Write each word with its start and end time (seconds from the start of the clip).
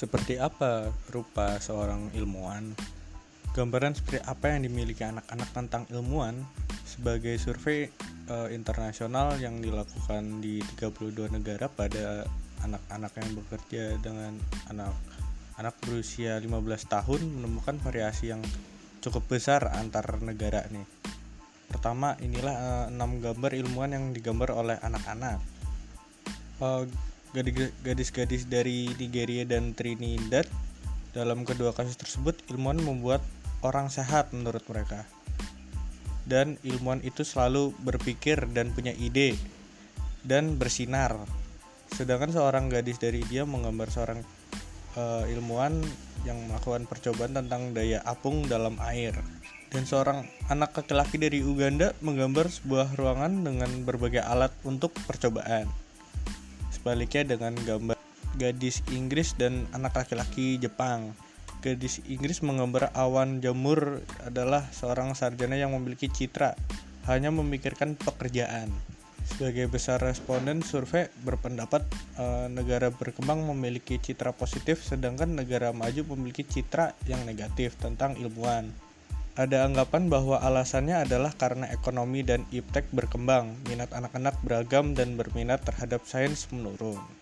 Seperti 0.00 0.40
apa 0.40 0.88
rupa 1.12 1.60
seorang 1.60 2.08
ilmuwan? 2.16 2.72
Gambaran 3.52 3.92
seperti 3.92 4.24
apa 4.24 4.48
yang 4.48 4.64
dimiliki 4.64 5.04
anak-anak 5.04 5.52
tentang 5.52 5.84
ilmuwan 5.92 6.40
sebagai 6.88 7.36
survei 7.36 7.92
uh, 8.32 8.48
internasional 8.48 9.36
yang 9.36 9.60
dilakukan 9.60 10.40
di 10.40 10.64
32 10.80 11.36
negara 11.36 11.68
pada 11.68 12.24
anak-anak 12.64 13.12
yang 13.12 13.28
bekerja 13.44 13.84
dengan 14.00 14.40
anak 14.72 14.96
anak 15.60 15.76
berusia 15.84 16.40
15 16.40 16.48
tahun 16.88 17.20
menemukan 17.20 17.76
variasi 17.84 18.32
yang 18.32 18.40
cukup 19.04 19.28
besar 19.28 19.68
antar 19.68 20.16
negara 20.24 20.64
nih. 20.72 20.88
Pertama, 21.68 22.16
inilah 22.24 22.88
uh, 22.88 22.96
6 22.96 23.20
gambar 23.20 23.52
ilmuwan 23.52 23.92
yang 23.92 24.04
digambar 24.16 24.56
oleh 24.56 24.80
anak-anak. 24.80 25.44
Uh, 26.56 26.88
gadis-gadis 27.30 28.50
dari 28.50 28.90
Nigeria 28.98 29.46
dan 29.46 29.70
Trinidad 29.74 30.46
dalam 31.14 31.46
kedua 31.46 31.70
kasus 31.74 31.94
tersebut 31.98 32.38
ilmuwan 32.50 32.78
membuat 32.82 33.22
orang 33.62 33.90
sehat 33.90 34.34
menurut 34.34 34.62
mereka. 34.66 35.06
Dan 36.26 36.58
ilmuwan 36.62 37.02
itu 37.02 37.26
selalu 37.26 37.74
berpikir 37.82 38.38
dan 38.54 38.70
punya 38.70 38.94
ide 38.94 39.34
dan 40.22 40.58
bersinar. 40.58 41.16
Sedangkan 41.90 42.30
seorang 42.30 42.70
gadis 42.70 43.02
dari 43.02 43.22
dia 43.26 43.42
menggambar 43.42 43.88
seorang 43.90 44.20
uh, 44.94 45.26
ilmuwan 45.26 45.82
yang 46.22 46.38
melakukan 46.46 46.86
percobaan 46.86 47.34
tentang 47.34 47.74
daya 47.74 47.98
apung 48.06 48.46
dalam 48.46 48.78
air. 48.82 49.16
Dan 49.70 49.86
seorang 49.86 50.26
anak 50.50 50.74
laki-laki 50.74 51.14
dari 51.18 51.46
Uganda 51.46 51.94
menggambar 52.02 52.50
sebuah 52.50 52.98
ruangan 52.98 53.46
dengan 53.46 53.70
berbagai 53.86 54.22
alat 54.22 54.50
untuk 54.66 54.90
percobaan 55.06 55.70
Sebaliknya 56.80 57.36
dengan 57.36 57.52
gambar 57.60 58.00
gadis 58.40 58.80
Inggris 58.88 59.36
dan 59.36 59.68
anak 59.76 60.00
laki-laki 60.00 60.56
Jepang. 60.56 61.12
Gadis 61.60 62.00
Inggris 62.08 62.40
menggambar 62.40 62.96
awan 62.96 63.44
jamur 63.44 64.00
adalah 64.24 64.64
seorang 64.72 65.12
sarjana 65.12 65.60
yang 65.60 65.76
memiliki 65.76 66.08
citra 66.08 66.56
hanya 67.04 67.28
memikirkan 67.28 68.00
pekerjaan. 68.00 68.72
Sebagai 69.28 69.68
besar 69.68 70.00
responden 70.00 70.64
survei 70.64 71.12
berpendapat 71.20 71.84
e, 72.16 72.48
negara 72.48 72.88
berkembang 72.88 73.44
memiliki 73.44 74.00
citra 74.00 74.32
positif 74.32 74.80
sedangkan 74.80 75.36
negara 75.36 75.76
maju 75.76 76.16
memiliki 76.16 76.48
citra 76.48 76.96
yang 77.04 77.28
negatif 77.28 77.76
tentang 77.76 78.16
ilmuwan. 78.16 78.72
Ada 79.38 79.62
anggapan 79.62 80.10
bahwa 80.10 80.42
alasannya 80.42 81.06
adalah 81.06 81.30
karena 81.38 81.70
ekonomi 81.70 82.26
dan 82.26 82.42
iptek 82.50 82.90
berkembang, 82.90 83.54
minat 83.70 83.94
anak-anak 83.94 84.34
beragam 84.42 84.90
dan 84.98 85.14
berminat 85.14 85.62
terhadap 85.62 86.02
sains 86.02 86.50
menurun. 86.50 87.19